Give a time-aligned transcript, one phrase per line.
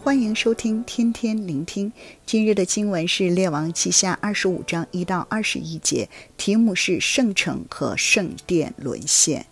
[0.00, 1.92] 欢迎收听天天聆听。
[2.24, 9.44] 今日的经文是《列王记下》二十五章一到二十一节，题目是“圣城和圣殿沦陷”。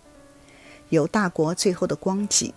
[0.89, 2.51] 犹大国最后的光景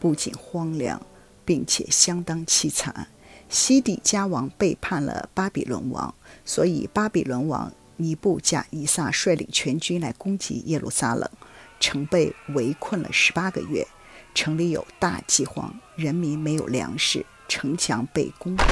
[0.00, 1.00] 不仅荒凉，
[1.44, 3.06] 并且相当凄惨。
[3.48, 6.12] 西底家王背叛了巴比伦王，
[6.44, 11.30] 所以巴比伦王尼布甲尼撒率领全军来攻击耶路撒冷，
[11.78, 13.86] 城被围困了十八个月，
[14.34, 17.24] 城里有大饥荒，人民没有粮食。
[17.50, 18.66] 城墙被攻破，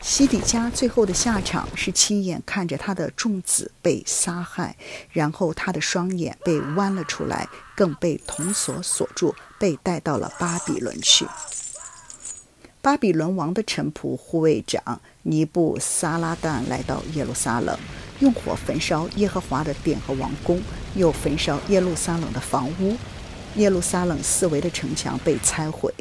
[0.00, 4.74] 西底家最后的下场是亲眼看着他的众子被杀害，
[5.12, 11.26] 然后他的双眼被剜了出来，更被铜锁锁住，被带到了巴比伦去。
[12.80, 17.78] 巴比伦王的臣仆护卫长尼布撒拉旦来到耶路撒冷，
[18.20, 20.62] 用火焚烧耶和华的殿和王宫，
[20.94, 22.96] 又焚烧耶路撒冷的房屋，
[23.56, 25.92] 耶路撒冷四围的城墙被拆毁。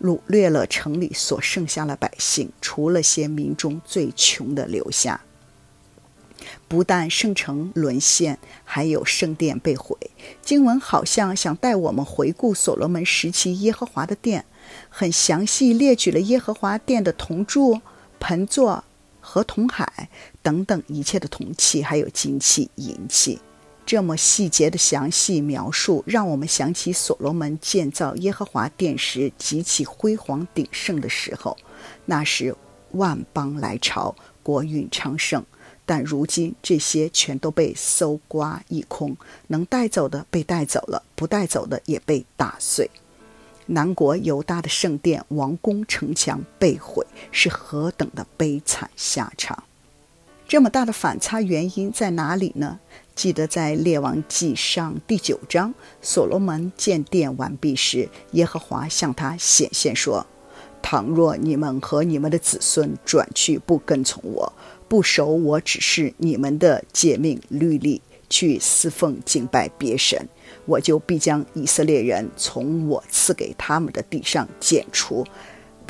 [0.00, 5.20] 掳掠了城里所剩下的百姓，除了些民中最穷的留下。
[6.66, 9.94] 不但圣城沦陷，还有圣殿被毁。
[10.40, 14.46] 经文好像想带我们回顾所罗门时期耶和华的殿，
[14.88, 17.82] 很详细列举了耶和华殿的铜柱、
[18.20, 18.82] 盆座
[19.20, 20.08] 和铜海
[20.40, 23.38] 等等一切的铜器，还有金器、银器。
[23.90, 31.56] 这么细节的详细描述，让我们想起所罗门建造耶和华殿时极其辉煌鼎盛的时候。
[32.04, 32.54] 那时
[32.92, 35.44] 万邦来朝，国运昌盛。
[35.84, 39.16] 但如今这些全都被搜刮一空，
[39.48, 42.88] 能带走的被带走了，不带走的也被打碎。
[43.66, 49.64] 南国犹大的圣殿、王宫、城墙被毁，是何等的悲惨下场！
[50.46, 52.78] 这么大的反差，原因在哪里呢？
[53.20, 60.26] 记得在列王记上第九章，所罗门建殿完毕时，耶和华向他显现说
[60.80, 64.50] ：“倘若你们和你们的子孙转去不跟从我，
[64.88, 68.00] 不守我指示你们的诫命律例，
[68.30, 70.26] 去侍奉敬拜别神，
[70.64, 75.26] 我就必将以色列人从我赐给他们的地上剪除。”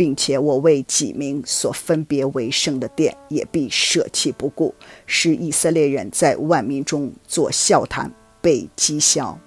[0.00, 4.74] 并且我为己名所分别为圣的殿，也必舍弃不顾，
[5.04, 8.10] 使以色列人在万民中作笑谈，
[8.40, 9.38] 被讥笑。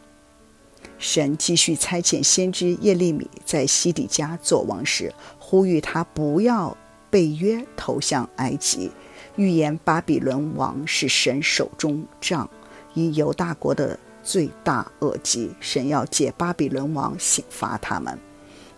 [1.00, 6.78] 神继续差遣先知耶利米在西底家做王时，呼吁他不要
[7.09, 8.92] 背约投向埃及，
[9.36, 12.47] 预言巴比伦王是神手中杖，
[12.94, 18.19] 以犹大国的罪大恶极，神要借巴比伦王刑罚他们。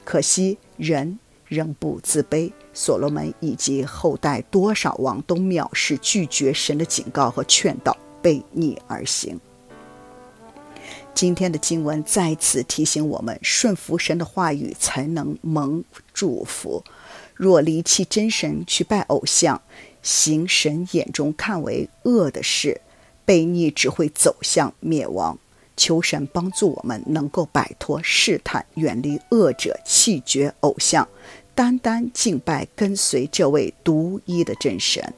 [0.05, 1.19] 可惜人。
[1.47, 9.39] 仍不自卑，所罗门以及后代多少王都藐视、拒绝神的警告和劝导，背逆而行。
[11.13, 16.83] 今天的经文再次提醒我们：顺服神的话语，才能蒙祝福。
[17.33, 19.61] 若离弃真神，去拜偶像，
[20.01, 22.81] 行神眼中看为恶的事，
[23.23, 25.37] 背逆只会走向灭亡。
[25.75, 31.07] 求神帮助我们，能够摆脱试探，远离恶者，弃绝偶像，
[31.53, 35.13] 单单敬拜跟随这位独一的真神。